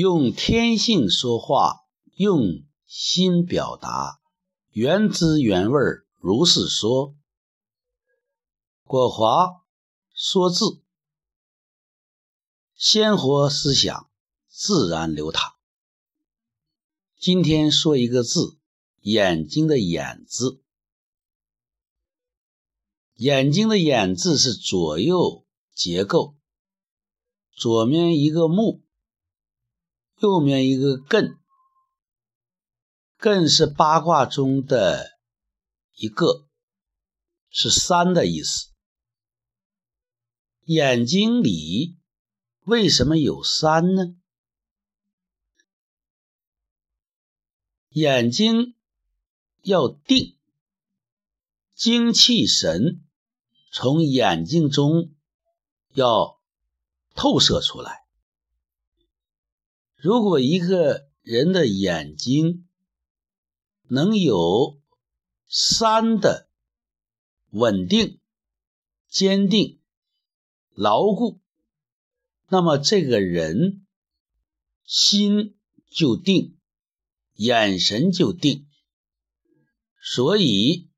[0.00, 1.80] 用天性说话，
[2.14, 4.20] 用心表达，
[4.70, 5.80] 原汁原味
[6.20, 7.16] 如是说。
[8.84, 9.64] 国华
[10.14, 10.80] 说字，
[12.76, 14.08] 鲜活思想
[14.46, 15.56] 自然流淌。
[17.18, 18.56] 今天说一个字，
[19.00, 20.62] 眼睛的“眼”字。
[23.16, 25.44] 眼睛的“眼”字是左右
[25.74, 26.36] 结构，
[27.50, 28.84] 左面一个目。
[30.20, 31.38] 右面一个艮，
[33.20, 35.18] 艮是八卦中的
[35.94, 36.48] 一个，
[37.50, 38.70] 是三的意思。
[40.64, 41.96] 眼睛里
[42.64, 44.16] 为什么有三呢？
[47.90, 48.74] 眼睛
[49.62, 50.36] 要定，
[51.74, 53.04] 精气神
[53.70, 55.14] 从眼睛中
[55.92, 56.40] 要
[57.14, 58.07] 透射出来。
[60.00, 62.68] 如果一个人的眼睛
[63.88, 64.78] 能有
[65.48, 66.48] 三的
[67.50, 68.20] 稳定、
[69.08, 69.80] 坚定、
[70.72, 71.40] 牢固，
[72.48, 73.84] 那么这个人
[74.84, 75.56] 心
[75.90, 76.56] 就定，
[77.34, 78.68] 眼神就定。
[80.00, 80.88] 所以，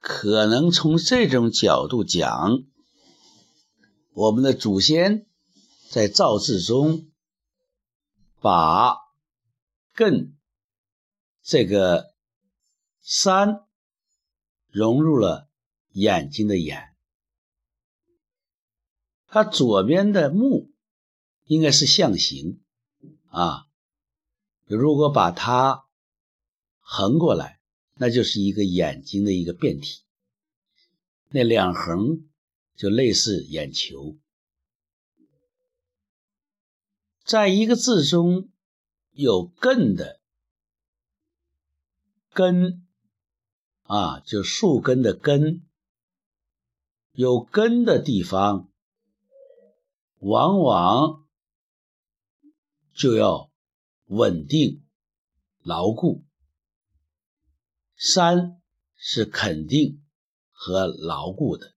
[0.00, 2.64] 可能从这种角度讲，
[4.12, 5.24] 我们的祖先
[5.88, 7.06] 在造字中。
[8.40, 8.96] 把
[9.94, 10.32] 艮
[11.42, 12.14] 这个
[13.02, 13.66] 山
[14.68, 15.48] 融入了
[15.92, 16.94] 眼睛的眼，
[19.26, 20.70] 它左边的目
[21.44, 22.62] 应该是象形
[23.28, 23.66] 啊，
[24.64, 25.84] 如果把它
[26.78, 27.60] 横过来，
[27.96, 30.02] 那就是一个眼睛的一个变体，
[31.28, 32.28] 那两横
[32.74, 34.16] 就类似眼球。
[37.30, 38.48] 在一个字中
[39.12, 40.18] 有“艮”的
[42.32, 42.84] 根
[43.84, 45.64] 啊，就树根的根，
[47.12, 48.68] 有根的地方，
[50.18, 51.24] 往往
[52.92, 53.52] 就要
[54.06, 54.84] 稳定、
[55.62, 56.24] 牢固。
[57.94, 58.60] 山
[58.96, 60.02] 是肯定
[60.50, 61.76] 和牢固的，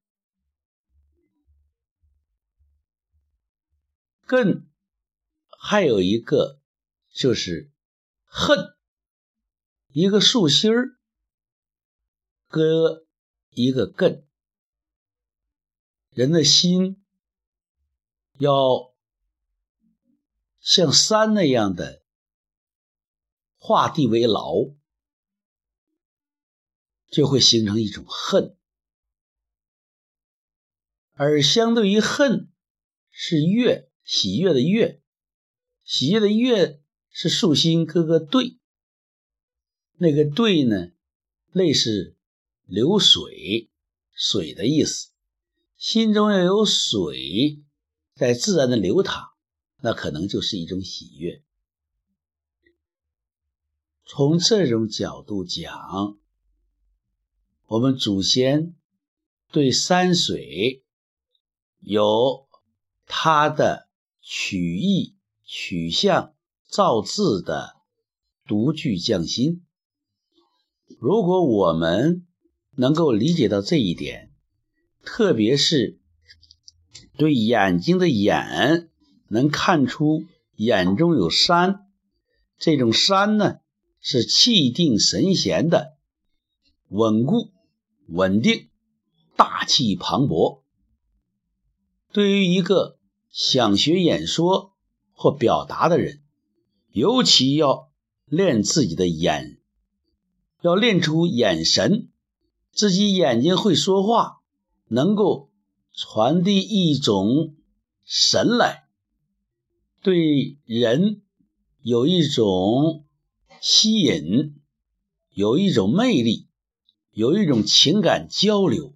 [4.25, 4.63] 艮。
[5.66, 6.59] 还有一个
[7.13, 7.72] 就是
[8.25, 8.75] 恨，
[9.94, 10.97] 一个竖心儿，
[12.50, 13.06] 搁
[13.50, 14.25] 一个艮，
[16.09, 17.01] 人的心
[18.40, 18.94] 要
[20.59, 22.03] 像山那样的
[23.56, 24.74] 画地为牢，
[27.09, 28.57] 就会形成一种恨，
[31.13, 32.51] 而相对于恨
[33.09, 35.00] 是悦，喜悦的悦。
[35.83, 38.57] 喜悦的悦是竖心哥哥对，
[39.97, 40.91] 那个对呢，
[41.51, 42.16] 类似
[42.66, 43.69] 流水，
[44.11, 45.09] 水的意思。
[45.77, 47.61] 心中要有水
[48.16, 49.31] 在自然的流淌，
[49.81, 51.44] 那可能就是一种喜悦。
[54.05, 56.17] 从这种角度讲，
[57.65, 58.75] 我们祖先
[59.51, 60.83] 对山水
[61.79, 62.47] 有
[63.05, 63.89] 他的
[64.21, 65.15] 取意。
[65.55, 66.33] 取象
[66.67, 67.75] 造字的
[68.47, 69.63] 独具匠心。
[70.97, 72.25] 如果我们
[72.71, 74.31] 能够理解到这一点，
[75.03, 75.99] 特别是
[77.17, 78.89] 对眼睛的眼
[79.27, 80.23] 能看出
[80.55, 81.85] 眼中有山，
[82.57, 83.57] 这种山呢
[84.01, 85.95] 是气定神闲的、
[86.87, 87.51] 稳固、
[88.07, 88.69] 稳定、
[89.35, 90.63] 大气磅礴。
[92.11, 92.97] 对于一个
[93.29, 94.72] 想学演说，
[95.23, 96.22] 或表达的人，
[96.91, 97.89] 尤其要
[98.25, 99.57] 练自己的眼，
[100.59, 102.09] 要练出眼神，
[102.73, 104.41] 自己眼睛会说话，
[104.89, 105.50] 能够
[105.94, 107.56] 传递一种
[108.03, 108.83] 神来，
[110.01, 111.21] 对人
[111.81, 113.06] 有一种
[113.62, 114.59] 吸引，
[115.30, 116.50] 有一种魅力，
[117.12, 118.94] 有一种情感交流。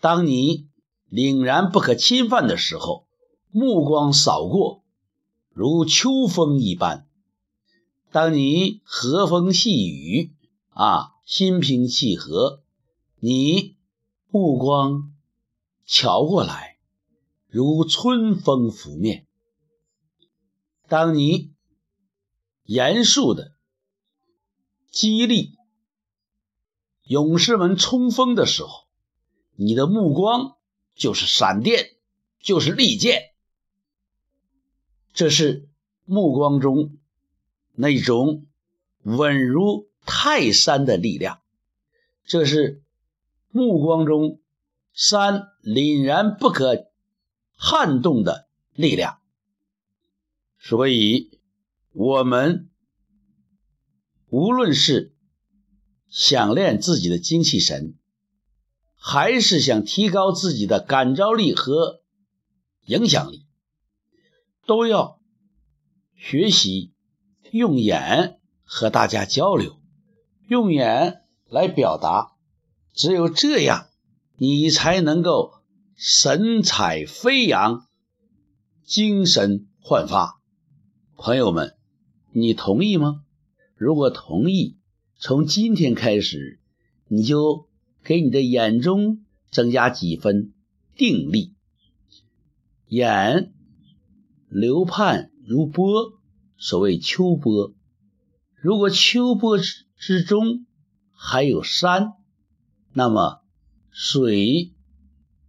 [0.00, 0.68] 当你
[1.10, 3.09] 凛然不可侵犯的时候。
[3.52, 4.84] 目光扫过，
[5.50, 7.08] 如秋风一般。
[8.12, 10.32] 当你和风细雨
[10.70, 12.62] 啊，心平气和，
[13.18, 13.76] 你
[14.28, 15.12] 目光
[15.84, 16.78] 瞧过来，
[17.48, 19.26] 如春风拂面。
[20.88, 21.52] 当你
[22.64, 23.52] 严肃的
[24.90, 25.56] 激励
[27.02, 28.86] 勇士们冲锋的时候，
[29.56, 30.56] 你的目光
[30.94, 31.96] 就是闪电，
[32.40, 33.29] 就是利剑。
[35.12, 35.68] 这是
[36.04, 36.96] 目光中
[37.72, 38.46] 那种
[39.02, 41.40] 稳如泰山的力量，
[42.24, 42.82] 这是
[43.50, 44.40] 目光中
[44.92, 46.86] 山凛然不可
[47.54, 49.18] 撼动的力量。
[50.58, 51.38] 所以，
[51.92, 52.68] 我们
[54.28, 55.14] 无论是
[56.08, 57.94] 想练自己的精气神，
[58.94, 62.02] 还是想提高自己的感召力和
[62.84, 63.46] 影响力，
[64.70, 65.18] 都要
[66.14, 66.92] 学习
[67.50, 69.80] 用眼和大家交流，
[70.46, 72.36] 用眼来表达。
[72.92, 73.88] 只有这样，
[74.36, 75.54] 你才能够
[75.96, 77.88] 神采飞扬，
[78.84, 80.40] 精神焕发。
[81.16, 81.74] 朋友们，
[82.30, 83.24] 你同意吗？
[83.74, 84.76] 如果同意，
[85.18, 86.60] 从今天开始，
[87.08, 87.68] 你就。
[88.02, 90.54] 给你的眼中增加几分
[90.96, 91.52] 定力，
[92.86, 93.52] 眼
[94.50, 96.18] 流盼如波，
[96.58, 97.72] 所谓秋波。
[98.56, 100.66] 如果秋波之之中
[101.12, 102.12] 还有山，
[102.92, 103.40] 那么
[103.90, 104.72] 水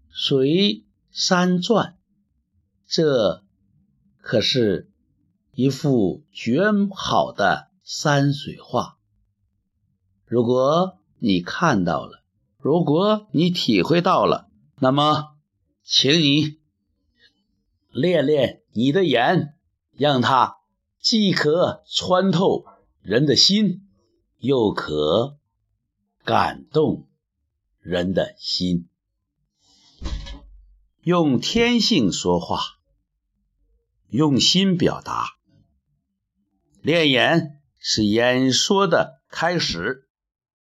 [0.10, 1.98] 随山转，
[2.88, 3.44] 这
[4.20, 4.90] 可是
[5.54, 6.62] 一幅绝
[6.96, 8.98] 好的山水画。
[10.26, 12.22] 如果你看到了。
[12.64, 14.48] 如果你体会到了，
[14.78, 15.32] 那么，
[15.82, 16.60] 请你
[17.92, 19.56] 练练你的眼，
[19.92, 20.58] 让它
[21.00, 22.66] 既可穿透
[23.02, 23.88] 人的心，
[24.38, 25.38] 又可
[26.24, 27.08] 感动
[27.80, 28.88] 人的心。
[31.02, 32.62] 用天性说话，
[34.10, 35.36] 用心表达。
[36.82, 40.08] 练眼是演说的开始。